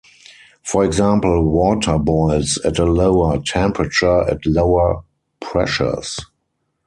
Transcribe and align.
For 0.63 0.83
example, 0.83 1.47
water 1.47 1.99
boils 1.99 2.57
at 2.65 2.79
a 2.79 2.85
lower 2.85 3.37
temperature 3.45 4.27
at 4.27 4.43
lower 4.47 5.03
pressures. 5.39 6.19